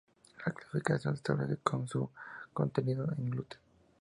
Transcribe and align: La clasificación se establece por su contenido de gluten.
La 0.43 0.51
clasificación 0.51 1.13
se 1.13 1.17
establece 1.19 1.57
por 1.63 1.87
su 1.87 2.09
contenido 2.55 3.05
de 3.05 3.13
gluten. 3.29 3.59